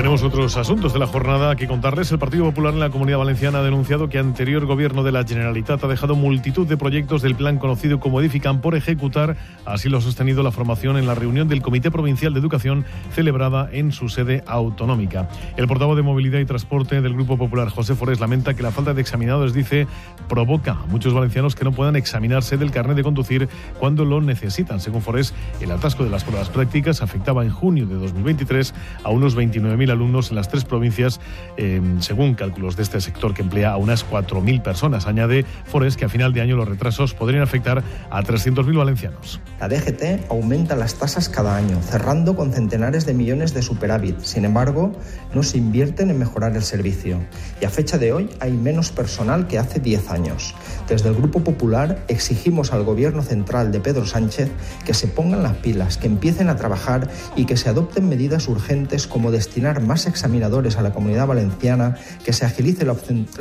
Tenemos 0.01 0.23
otros 0.23 0.57
asuntos 0.57 0.93
de 0.93 0.99
la 0.99 1.05
jornada 1.05 1.55
que 1.55 1.67
contarles. 1.67 2.11
El 2.11 2.17
Partido 2.17 2.45
Popular 2.45 2.73
en 2.73 2.79
la 2.79 2.89
Comunidad 2.89 3.19
Valenciana 3.19 3.59
ha 3.59 3.61
denunciado 3.61 4.09
que 4.09 4.17
anterior 4.17 4.65
gobierno 4.65 5.03
de 5.03 5.11
la 5.11 5.23
Generalitat 5.23 5.83
ha 5.83 5.87
dejado 5.87 6.15
multitud 6.15 6.65
de 6.65 6.75
proyectos 6.75 7.21
del 7.21 7.35
plan 7.35 7.59
conocido 7.59 7.99
como 7.99 8.19
Edifican 8.19 8.61
por 8.61 8.73
ejecutar. 8.73 9.37
Así 9.63 9.89
lo 9.89 9.99
ha 9.99 10.01
sostenido 10.01 10.41
la 10.41 10.49
formación 10.49 10.97
en 10.97 11.05
la 11.05 11.13
reunión 11.13 11.47
del 11.47 11.61
Comité 11.61 11.91
Provincial 11.91 12.33
de 12.33 12.39
Educación 12.39 12.83
celebrada 13.13 13.69
en 13.71 13.91
su 13.91 14.09
sede 14.09 14.43
autonómica. 14.47 15.29
El 15.55 15.67
portavoz 15.67 15.95
de 15.95 16.01
Movilidad 16.01 16.39
y 16.39 16.45
Transporte 16.45 16.99
del 16.99 17.13
Grupo 17.13 17.37
Popular, 17.37 17.69
José 17.69 17.93
Forés, 17.93 18.19
lamenta 18.19 18.55
que 18.55 18.63
la 18.63 18.71
falta 18.71 18.95
de 18.95 19.01
examinados, 19.01 19.53
dice, 19.53 19.85
provoca 20.27 20.71
a 20.71 20.87
muchos 20.87 21.13
valencianos 21.13 21.53
que 21.53 21.63
no 21.63 21.73
puedan 21.73 21.95
examinarse 21.95 22.57
del 22.57 22.71
carnet 22.71 22.97
de 22.97 23.03
conducir 23.03 23.49
cuando 23.79 24.03
lo 24.03 24.19
necesitan. 24.19 24.79
Según 24.79 25.03
Forés, 25.03 25.35
el 25.59 25.69
atasco 25.69 26.03
de 26.03 26.09
las 26.09 26.23
pruebas 26.23 26.49
prácticas 26.49 27.03
afectaba 27.03 27.43
en 27.43 27.51
junio 27.51 27.85
de 27.85 27.93
2023 27.93 28.73
a 29.03 29.11
unos 29.11 29.37
29.000 29.37 29.90
alumnos 29.91 30.29
en 30.29 30.35
las 30.35 30.49
tres 30.49 30.65
provincias, 30.65 31.19
eh, 31.57 31.81
según 31.99 32.35
cálculos 32.35 32.75
de 32.75 32.83
este 32.83 33.01
sector 33.01 33.33
que 33.33 33.41
emplea 33.41 33.71
a 33.71 33.77
unas 33.77 34.09
4.000 34.09 34.61
personas. 34.61 35.07
Añade 35.07 35.45
Forest 35.65 35.99
que 35.99 36.05
a 36.05 36.09
final 36.09 36.33
de 36.33 36.41
año 36.41 36.55
los 36.55 36.67
retrasos 36.67 37.13
podrían 37.13 37.43
afectar 37.43 37.83
a 38.09 38.23
300.000 38.23 38.77
valencianos. 38.77 39.39
La 39.59 39.67
DGT 39.67 40.29
aumenta 40.29 40.75
las 40.75 40.95
tasas 40.95 41.29
cada 41.29 41.55
año, 41.55 41.81
cerrando 41.81 42.35
con 42.35 42.51
centenares 42.51 43.05
de 43.05 43.13
millones 43.13 43.53
de 43.53 43.61
superávit. 43.61 44.19
Sin 44.21 44.45
embargo, 44.45 44.91
no 45.33 45.43
se 45.43 45.57
invierten 45.57 46.09
en 46.09 46.19
mejorar 46.19 46.55
el 46.55 46.63
servicio. 46.63 47.19
Y 47.61 47.65
a 47.65 47.69
fecha 47.69 47.97
de 47.97 48.13
hoy 48.13 48.29
hay 48.39 48.51
menos 48.51 48.91
personal 48.91 49.47
que 49.47 49.59
hace 49.59 49.79
10 49.79 50.09
años. 50.09 50.55
Desde 50.87 51.09
el 51.09 51.15
Grupo 51.15 51.43
Popular 51.43 52.03
exigimos 52.07 52.73
al 52.73 52.83
Gobierno 52.83 53.21
central 53.21 53.71
de 53.71 53.79
Pedro 53.79 54.05
Sánchez 54.05 54.49
que 54.85 54.93
se 54.93 55.07
pongan 55.07 55.43
las 55.43 55.57
pilas, 55.57 55.97
que 55.97 56.07
empiecen 56.07 56.49
a 56.49 56.55
trabajar 56.55 57.09
y 57.35 57.45
que 57.45 57.57
se 57.57 57.69
adopten 57.69 58.09
medidas 58.09 58.47
urgentes 58.47 59.07
como 59.07 59.31
destinar 59.31 59.80
más 59.81 60.05
examinadores 60.07 60.77
a 60.77 60.81
la 60.81 60.91
comunidad 60.91 61.27
valenciana, 61.27 61.95
que 62.23 62.33
se 62.33 62.45
agilice 62.45 62.85
la, 62.85 62.93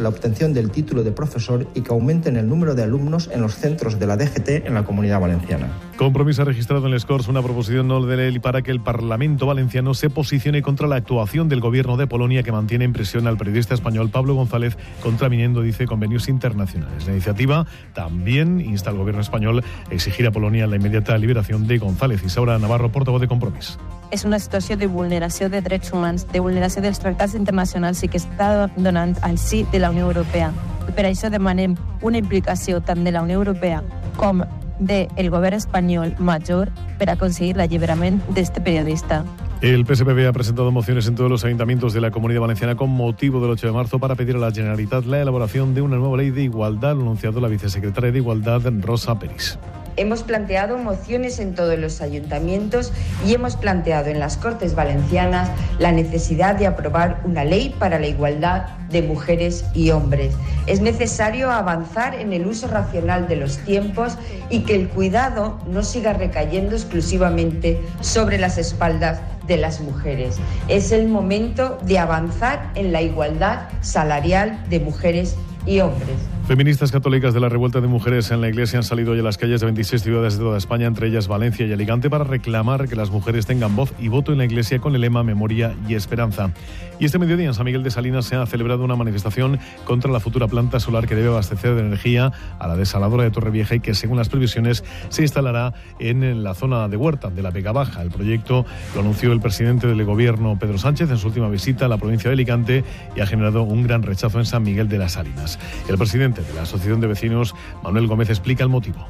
obtención 0.09 0.53
del 0.53 0.71
título 0.71 1.03
de 1.03 1.13
profesor 1.13 1.67
y 1.75 1.83
que 1.83 1.93
aumenten 1.93 2.37
el 2.37 2.49
número 2.49 2.75
de 2.75 2.83
alumnos 2.83 3.31
en 3.33 3.43
los 3.43 3.55
centros 3.57 3.99
de 3.99 4.07
la 4.07 4.17
DGT 4.17 4.67
en 4.67 4.75
la 4.75 4.85
comunidad 4.85 5.21
valenciana. 5.21 5.69
Compromiso 5.97 6.43
ha 6.43 6.45
registrado 6.47 6.87
en 6.87 6.95
el 6.95 7.01
SCORS 7.01 7.29
una 7.29 7.43
proposición 7.43 7.89
no 7.89 8.05
de 8.05 8.17
ley 8.17 8.39
para 8.39 8.63
que 8.63 8.71
el 8.71 8.81
Parlamento 8.81 9.47
valenciano 9.47 9.95
se 9.95 10.09
posicione 10.09 10.63
contra 10.63 10.89
la 10.89 10.97
actuación 10.97 11.49
del 11.49 11.61
gobierno 11.61 11.97
de 11.97 12.07
Polonia 12.07 12.43
que 12.43 12.53
mantiene 12.53 12.85
en 12.85 12.93
prisión 12.93 13.27
al 13.27 13.37
periodista 13.37 13.75
español 13.75 14.11
Pablo 14.11 14.35
González, 14.35 14.79
contraviniendo, 15.03 15.63
dice, 15.63 15.87
convenios 15.87 16.29
internacionales. 16.29 17.07
La 17.07 17.13
iniciativa 17.13 17.67
también 17.93 18.61
insta 18.61 18.91
al 18.91 18.97
gobierno 18.97 19.21
español 19.21 19.63
a 19.91 19.95
exigir 19.95 20.27
a 20.27 20.31
Polonia 20.31 20.67
la 20.67 20.77
inmediata 20.77 21.17
liberación 21.19 21.67
de 21.67 21.79
González. 21.79 22.23
Isaura 22.25 22.59
Navarro, 22.59 22.91
portavoz 22.91 23.21
de 23.21 23.29
Compromís. 23.29 23.79
És 24.11 24.25
una 24.25 24.39
situació 24.39 24.77
de 24.77 24.89
vulneració 24.91 25.49
de 25.49 25.61
drets 25.63 25.93
humans, 25.93 26.27
de 26.33 26.41
vulneració 26.41 26.83
dels 26.83 26.99
tractats 26.99 27.37
internacionals 27.39 28.03
i 28.03 28.09
que 28.09 28.19
està 28.19 28.69
donant 28.77 29.17
al 29.23 29.39
sí 29.39 29.65
de 29.73 29.79
la 29.79 29.91
Unió 29.91 30.09
Europea. 30.09 30.51
Per 30.97 31.05
això 31.07 31.31
demanem 31.31 31.77
una 32.03 32.19
implicació 32.19 32.81
tant 32.81 33.05
de 33.05 33.13
la 33.15 33.23
Unió 33.23 33.39
Europea 33.39 33.85
com 34.17 34.43
del 34.81 35.31
govern 35.31 35.57
espanyol 35.57 36.17
major 36.19 36.73
per 36.99 37.11
aconseguir 37.13 37.55
l'alliberament 37.57 38.19
d'este 38.35 38.61
periodista. 38.65 39.23
El 39.61 39.85
PSPB 39.85 40.27
ha 40.27 40.33
presentado 40.33 40.73
mociones 40.73 41.07
en 41.07 41.15
todos 41.15 41.31
los 41.31 41.45
ayuntamientos 41.45 41.93
de 41.93 42.01
la 42.01 42.11
Comunidad 42.11 42.41
Valenciana 42.41 42.77
con 42.77 42.89
motivo 42.89 43.43
del 43.43 43.51
8 43.51 43.67
de 43.67 43.73
marzo 43.75 43.99
para 43.99 44.15
pedir 44.15 44.37
a 44.37 44.39
la 44.39 44.53
Generalitat 44.53 45.05
la 45.05 45.21
elaboración 45.21 45.75
de 45.75 45.83
una 45.83 45.97
nueva 45.97 46.17
ley 46.17 46.31
de 46.31 46.45
igualdad, 46.45 46.97
lo 46.97 47.03
anunciado 47.03 47.41
la 47.41 47.49
vicesecretaria 47.49 48.11
de 48.11 48.19
Igualdad, 48.19 48.63
Rosa 48.81 49.19
Peris. 49.19 49.59
Hemos 49.97 50.23
planteado 50.23 50.79
mociones 50.79 51.39
en 51.39 51.55
todos 51.55 51.79
los 51.79 52.01
ayuntamientos 52.01 52.93
y 53.27 53.35
hemos 53.35 53.57
planteado 53.57 54.09
en 54.09 54.19
las 54.19 54.37
Cortes 54.37 54.75
Valencianas 54.75 55.51
la 55.79 55.93
necesidad 55.93 56.55
de 56.55 56.67
aprobar 56.67 57.21
una 57.25 57.45
ley 57.45 57.75
para 57.79 57.99
la 57.99 58.07
igualdad 58.07 58.69
de 58.91 59.03
mujeres 59.03 59.65
y 59.75 59.91
hombres. 59.91 60.35
Es 60.67 60.81
necesario 60.81 61.51
avanzar 61.51 62.15
en 62.15 62.33
el 62.33 62.47
uso 62.47 62.69
racional 62.69 63.29
de 63.29 63.37
los 63.37 63.59
tiempos 63.59 64.17
y 64.49 64.61
que 64.61 64.75
el 64.75 64.89
cuidado 64.89 65.59
no 65.67 65.83
siga 65.83 66.13
recayendo 66.13 66.77
exclusivamente 66.77 67.81
sobre 68.01 68.39
las 68.39 68.59
espaldas 68.59 69.21
de 69.47 69.57
las 69.57 69.81
mujeres. 69.81 70.37
Es 70.69 70.93
el 70.93 71.09
momento 71.09 71.79
de 71.83 71.99
avanzar 71.99 72.71
en 72.75 72.93
la 72.93 73.03
igualdad 73.03 73.69
salarial 73.81 74.65
de 74.69 74.81
mujeres 74.81 75.37
y 75.67 75.81
hombres. 75.81 76.17
Feministas 76.51 76.91
católicas 76.91 77.33
de 77.33 77.39
la 77.39 77.49
revuelta 77.49 77.81
de 77.81 77.87
mujeres 77.87 78.33
en 78.33 78.41
la 78.41 78.49
iglesia 78.49 78.81
han 78.81 78.83
salido 78.83 79.13
hoy 79.13 79.21
a 79.21 79.23
las 79.23 79.39
calles 79.39 79.61
de 79.61 79.67
26 79.67 80.03
ciudades 80.03 80.37
de 80.37 80.43
toda 80.43 80.59
España, 80.59 80.89
entre 80.89 81.07
ellas 81.07 81.29
Valencia 81.29 81.65
y 81.65 81.73
Alicante, 81.73 82.11
para 82.11 82.25
reclamar 82.25 82.89
que 82.89 82.97
las 82.97 83.11
mujeres 83.11 83.47
tengan 83.47 83.77
voz 83.77 83.95
y 84.01 84.09
voto 84.09 84.33
en 84.33 84.39
la 84.39 84.47
iglesia 84.47 84.81
con 84.81 84.97
el 84.97 85.03
lema 85.03 85.23
Memoria 85.23 85.77
y 85.89 85.95
Esperanza. 85.95 86.51
Y 86.99 87.05
este 87.05 87.21
mediodía 87.21 87.47
en 87.47 87.55
San 87.55 87.65
Miguel 87.67 87.85
de 87.85 87.93
Salinas 87.93 88.27
se 88.27 88.35
ha 88.35 88.45
celebrado 88.47 88.83
una 88.83 88.97
manifestación 88.97 89.61
contra 89.85 90.11
la 90.11 90.19
futura 90.19 90.49
planta 90.49 90.81
solar 90.81 91.07
que 91.07 91.15
debe 91.15 91.29
abastecer 91.29 91.77
de 91.77 91.83
energía 91.83 92.33
a 92.59 92.67
la 92.67 92.77
desaladora 92.77 93.23
de 93.23 93.31
Torrevieja 93.31 93.77
y 93.77 93.81
que, 93.81 93.95
según 93.95 94.19
las 94.19 94.29
previsiones, 94.29 94.83
se 95.09 95.23
instalará 95.23 95.73
en 96.01 96.43
la 96.43 96.55
zona 96.55 96.89
de 96.89 96.97
Huerta 96.97 97.31
de 97.31 97.43
la 97.43 97.53
Vega 97.53 97.71
Baja. 97.71 98.03
El 98.03 98.11
proyecto 98.11 98.67
lo 98.97 99.03
anunció 99.03 99.31
el 99.33 99.41
presidente 99.41 99.87
del 99.87 100.05
gobierno, 100.05 100.59
Pedro 100.59 100.79
Sánchez, 100.79 101.11
en 101.11 101.17
su 101.17 101.29
última 101.29 101.49
visita 101.49 101.85
a 101.85 101.89
la 101.89 101.97
provincia 101.97 102.29
de 102.29 102.35
Alicante 102.35 102.85
y 103.15 103.21
ha 103.21 103.27
generado 103.27 103.63
un 103.63 103.85
gran 103.85 104.03
rechazo 104.03 104.41
en 104.41 104.47
San 104.47 104.65
Miguel 104.65 104.89
de 104.89 104.99
las 104.99 105.13
Salinas. 105.13 105.61
El 105.89 105.97
presidente 105.97 106.40
de 106.47 106.55
la 106.55 106.63
Asociación 106.63 107.01
de 107.01 107.07
Vecinos, 107.07 107.55
Manuel 107.83 108.07
Gómez, 108.07 108.31
explica 108.31 108.63
el 108.63 108.71
motivo. 108.71 109.07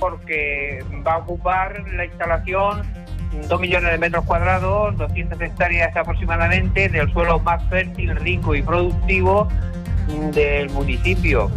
Porque 0.00 0.84
va 1.06 1.14
a 1.14 1.18
ocupar 1.18 1.84
la 1.94 2.04
instalación 2.04 2.82
2 3.48 3.60
millones 3.60 3.90
de 3.90 3.98
metros 3.98 4.24
cuadrados, 4.24 4.96
200 4.96 5.40
hectáreas 5.40 5.96
aproximadamente 5.96 6.88
del 6.88 7.12
suelo 7.12 7.38
más 7.40 7.62
fértil, 7.68 8.14
rico 8.16 8.54
y 8.54 8.62
productivo 8.62 9.48
del 10.32 10.70
municipio. 10.70 11.50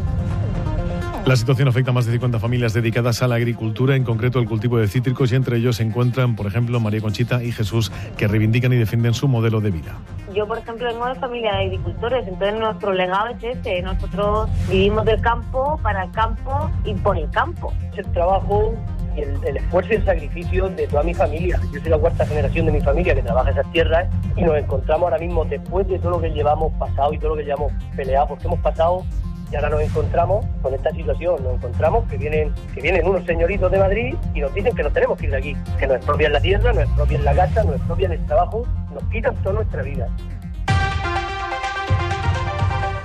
La 1.25 1.36
situación 1.36 1.67
afecta 1.67 1.91
a 1.91 1.93
más 1.93 2.05
de 2.05 2.13
50 2.13 2.39
familias 2.39 2.74
dedicadas 2.74 3.22
a 3.22 3.27
la 3.27 3.36
agricultura, 3.36 3.98
en 3.98 4.05
concreto 4.05 4.39
el 4.39 4.48
cultivo 4.48 4.77
de 4.77 4.88
cítricos, 4.88 5.31
y 5.31 5.36
entre 5.36 5.57
ellos 5.57 5.75
se 5.75 5.84
encuentran, 5.84 6.38
por 6.38 6.48
ejemplo, 6.48 6.79
María 6.79 7.01
Conchita 7.01 7.43
y 7.43 7.51
Jesús, 7.51 7.91
que 8.17 8.29
reivindican 8.29 8.72
y 8.72 8.77
defienden 8.77 9.13
su 9.13 9.27
modelo 9.27 9.60
de 9.60 9.72
vida. 9.72 9.98
Yo, 10.38 10.46
por 10.48 10.60
ejemplo, 10.60 10.86
vengo 10.86 11.08
de 11.08 11.15
familia 11.15 11.51
de 11.53 11.65
agricultores, 11.65 12.27
entonces 12.27 12.60
nuestro 12.60 12.94
legado 12.94 13.29
es 13.29 13.44
este. 13.44 13.82
Nosotros 13.82 14.48
vivimos 14.70 15.03
del 15.06 15.20
campo, 15.20 15.79
para 15.82 16.03
el 16.03 16.12
campo 16.12 16.70
y 16.84 16.94
por 16.94 17.17
el 17.17 17.27
campo. 17.32 17.74
El 17.96 18.06
trabajo 18.12 18.75
y 19.15 19.22
el, 19.22 19.58
esfuerzo 19.58 19.94
y 19.94 19.96
el 19.96 20.06
sacrificio 20.06 20.70
de 20.70 20.86
toda 20.86 21.01
mi 21.01 21.15
familia. 21.15 21.60
Yo 21.74 21.82
soy 21.82 21.89
la 21.89 21.98
cuarta 21.98 22.24
generación 22.24 22.67
de 22.67 22.74
mi 22.74 22.82
familia 22.82 23.15
que 23.15 23.24
trabaja 23.24 23.50
esas 23.50 23.72
tierras 23.72 24.08
y 24.36 24.44
nos 24.44 24.56
encontramos 24.60 25.06
ahora 25.06 25.17
mismo, 25.17 25.44
después 25.44 25.88
de 25.88 25.98
todo 25.98 26.12
lo 26.12 26.22
que 26.22 26.29
llevamos 26.29 26.72
pasado 26.74 27.13
y 27.13 27.17
todo 27.17 27.29
lo 27.29 27.38
que 27.38 27.44
llevamos 27.44 27.74
peleado, 27.96 28.27
porque 28.27 28.46
hemos 28.46 28.60
pasado 28.60 29.03
y 29.51 29.56
ahora 29.56 29.70
nos 29.70 29.82
encontramos 29.82 30.46
con 30.62 30.74
esta 30.74 30.92
situación, 30.92 31.44
nos 31.44 31.56
encontramos 31.56 32.08
que 32.10 32.18
vienen, 32.18 32.54
que 32.74 32.82
vienen 32.82 33.08
unos 33.08 33.25
señoritos 33.25 33.72
de 33.72 33.80
Madrid 33.80 34.16
y 34.34 34.42
nos 34.42 34.54
dicen 34.54 34.75
que 34.75 34.84
nos 34.84 34.94
tenemos 34.94 35.18
que 35.18 35.25
ir 35.25 35.32
de 35.32 35.38
aquí, 35.38 35.58
que 35.80 35.88
nos 35.88 35.98
expropian 35.98 36.34
la 36.34 36.42
tierra, 36.42 36.74
nos 36.74 36.84
expropian 36.84 37.25
la 37.25 37.36
casa, 37.36 37.63
nos 37.63 37.75
expropian 37.75 38.12
el 38.12 38.25
trabajo, 38.25 38.68
nos 38.94 39.04
quitan 39.06 39.36
toda 39.38 39.56
nuestra 39.56 39.84
vida. 39.84 40.08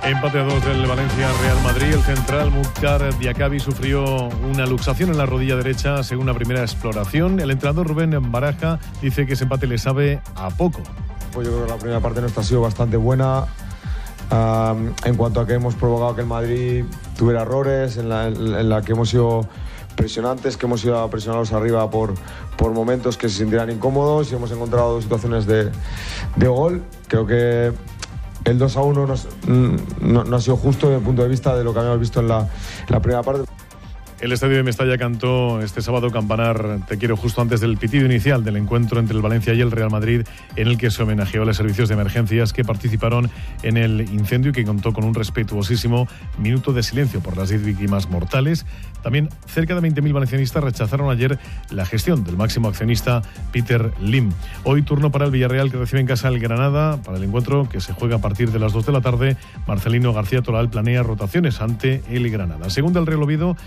Empate 0.05 0.37
a 0.37 0.43
dos 0.43 0.65
del 0.65 0.85
Valencia 0.85 1.29
Real 1.41 1.61
Madrid. 1.63 1.93
El 1.93 2.01
central 2.01 2.51
Mukhtar 2.51 3.17
Diakabi 3.19 3.61
sufrió 3.61 4.27
una 4.51 4.65
luxación 4.65 5.11
en 5.11 5.17
la 5.17 5.25
rodilla 5.25 5.55
derecha 5.55 6.03
según 6.03 6.25
la 6.25 6.33
primera 6.33 6.59
exploración. 6.59 7.39
El 7.39 7.51
entrenador 7.51 7.87
Rubén 7.87 8.11
Baraja 8.29 8.79
dice 9.01 9.25
que 9.25 9.33
ese 9.33 9.45
empate 9.45 9.65
le 9.65 9.77
sabe 9.77 10.19
a 10.35 10.49
poco. 10.49 10.81
Pues 11.31 11.47
yo 11.47 11.53
creo 11.53 11.65
que 11.65 11.71
la 11.71 11.77
primera 11.77 11.99
parte 12.01 12.19
nuestra 12.19 12.41
ha 12.41 12.45
sido 12.45 12.59
bastante 12.59 12.97
buena 12.97 13.45
en 14.31 15.15
cuanto 15.15 15.39
a 15.41 15.47
que 15.47 15.53
hemos 15.53 15.75
provocado 15.75 16.15
que 16.15 16.21
el 16.21 16.27
Madrid 16.27 16.85
tuviera 17.17 17.41
errores, 17.41 17.97
en 17.97 18.09
la, 18.09 18.81
que 18.81 18.93
hemos 18.93 19.09
sido 19.09 19.47
presionantes, 19.95 20.57
que 20.57 20.65
hemos 20.65 20.81
sido 20.81 21.07
presionados 21.09 21.53
arriba 21.53 21.89
por, 21.89 22.15
por 22.57 22.71
momentos 22.71 23.17
que 23.17 23.29
se 23.29 23.39
sintieran 23.39 23.69
incómodos 23.69 24.31
y 24.31 24.35
hemos 24.35 24.51
encontrado 24.51 25.01
situaciones 25.01 25.45
de, 25.45 25.71
gol. 26.37 26.83
Creo 27.07 27.25
que 27.25 27.73
el 28.45 28.57
2 28.57 28.77
a 28.77 28.81
1 28.81 29.15
no, 30.01 30.35
ha 30.35 30.41
sido 30.41 30.57
justo 30.57 30.87
desde 30.87 30.99
el 30.99 31.05
punto 31.05 31.21
de 31.21 31.29
vista 31.29 31.55
de 31.55 31.63
lo 31.63 31.73
que 31.73 31.79
habíamos 31.79 31.99
visto 31.99 32.19
en 32.19 32.27
la, 32.27 32.49
la 32.89 32.99
primera 32.99 33.23
parte. 33.23 33.43
El 34.23 34.31
estadio 34.31 34.55
de 34.55 34.63
Mestalla 34.63 34.97
cantó 34.97 35.61
este 35.61 35.81
sábado 35.81 36.09
campanar 36.09 36.79
Te 36.87 36.97
quiero 36.97 37.17
justo 37.17 37.41
antes 37.41 37.59
del 37.59 37.75
pitido 37.75 38.05
inicial 38.05 38.45
del 38.45 38.55
encuentro 38.55 39.01
entre 39.01 39.17
el 39.17 39.21
Valencia 39.21 39.53
y 39.53 39.59
el 39.59 39.69
Real 39.69 39.89
Madrid, 39.91 40.21
en 40.55 40.67
el 40.69 40.77
que 40.77 40.91
se 40.91 41.03
homenajeó 41.03 41.41
a 41.41 41.45
los 41.45 41.57
servicios 41.57 41.89
de 41.89 41.95
emergencias 41.95 42.53
que 42.53 42.63
participaron 42.63 43.29
en 43.63 43.75
el 43.75 43.99
incendio 44.13 44.51
y 44.51 44.53
que 44.53 44.63
contó 44.63 44.93
con 44.93 45.03
un 45.03 45.13
respetuosísimo 45.13 46.07
minuto 46.37 46.71
de 46.71 46.83
silencio 46.83 47.19
por 47.19 47.35
las 47.35 47.49
10 47.49 47.65
víctimas 47.65 48.09
mortales. 48.09 48.65
También 49.01 49.27
cerca 49.45 49.75
de 49.75 49.81
20.000 49.81 50.13
valencianistas 50.13 50.63
rechazaron 50.63 51.11
ayer 51.11 51.37
la 51.69 51.85
gestión 51.85 52.23
del 52.23 52.37
máximo 52.37 52.69
accionista 52.69 53.23
Peter 53.51 53.91
Lim. 53.99 54.31
Hoy 54.63 54.83
turno 54.83 55.11
para 55.11 55.25
el 55.25 55.31
Villarreal 55.31 55.69
que 55.69 55.75
recibe 55.75 55.99
en 55.99 56.07
casa 56.07 56.29
el 56.29 56.39
Granada 56.39 56.95
para 57.01 57.17
el 57.17 57.25
encuentro 57.25 57.67
que 57.67 57.81
se 57.81 57.91
juega 57.91 58.15
a 58.15 58.21
partir 58.21 58.51
de 58.51 58.59
las 58.59 58.71
2 58.71 58.85
de 58.85 58.91
la 58.93 59.01
tarde. 59.01 59.35
Marcelino 59.67 60.13
García 60.13 60.41
Toral 60.41 60.69
planea 60.69 61.03
rotaciones 61.03 61.59
ante 61.59 62.01
el 62.09 62.29
Granada. 62.31 62.69
Según 62.69 62.95
el 62.95 63.05
Real 63.05 63.21
Oviedo, 63.21 63.57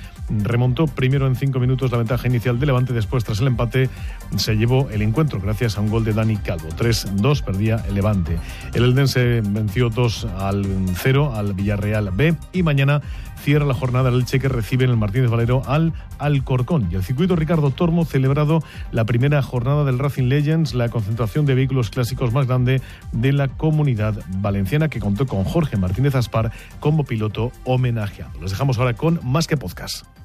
remontó 0.48 0.86
primero 0.86 1.26
en 1.26 1.36
cinco 1.36 1.58
minutos 1.58 1.90
la 1.90 1.98
ventaja 1.98 2.28
inicial 2.28 2.58
de 2.58 2.66
Levante, 2.66 2.92
después 2.92 3.24
tras 3.24 3.40
el 3.40 3.48
empate 3.48 3.88
se 4.36 4.56
llevó 4.56 4.88
el 4.90 5.02
encuentro 5.02 5.40
gracias 5.40 5.78
a 5.78 5.80
un 5.80 5.88
gol 5.88 6.04
de 6.04 6.12
Dani 6.12 6.36
Calvo. 6.36 6.68
3-2 6.68 7.42
perdía 7.42 7.82
el 7.88 7.94
Levante. 7.94 8.38
El 8.74 8.84
Eldense 8.84 9.42
venció 9.42 9.90
2 9.90 10.26
al 10.38 10.66
0 10.94 11.32
al 11.34 11.54
Villarreal 11.54 12.10
B 12.10 12.34
y 12.52 12.62
mañana 12.62 13.02
cierra 13.46 13.66
la 13.66 13.74
jornada 13.74 14.08
el 14.08 14.16
Elche 14.16 14.40
que 14.40 14.48
recibe 14.48 14.84
en 14.84 14.90
el 14.90 14.96
Martínez 14.96 15.30
Valero 15.30 15.62
al 15.66 15.92
Alcorcón. 16.18 16.88
Y 16.90 16.96
el 16.96 17.04
circuito 17.04 17.36
Ricardo 17.36 17.70
Tormo 17.70 18.04
celebrado 18.04 18.62
la 18.92 19.04
primera 19.04 19.42
jornada 19.42 19.84
del 19.84 19.98
Racing 19.98 20.24
Legends, 20.24 20.74
la 20.74 20.88
concentración 20.88 21.46
de 21.46 21.54
vehículos 21.54 21.90
clásicos 21.90 22.32
más 22.32 22.46
grande 22.46 22.80
de 23.12 23.32
la 23.32 23.48
comunidad 23.48 24.14
valenciana 24.38 24.88
que 24.88 25.00
contó 25.00 25.26
con 25.26 25.44
Jorge 25.44 25.76
Martínez 25.76 26.14
Aspar 26.14 26.50
como 26.80 27.04
piloto 27.04 27.52
homenajeado. 27.64 28.32
Los 28.40 28.50
dejamos 28.50 28.78
ahora 28.78 28.94
con 28.94 29.20
Más 29.22 29.46
que 29.46 29.56
Podcast. 29.56 30.16